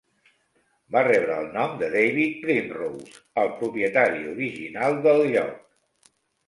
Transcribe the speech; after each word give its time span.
Va 0.95 1.03
rebre 1.07 1.35
el 1.41 1.49
nom 1.57 1.75
de 1.83 1.91
David 1.97 2.41
Primrose, 2.47 3.23
el 3.45 3.55
propietari 3.61 4.27
original 4.35 5.03
del 5.07 5.27
lloc. 5.37 6.15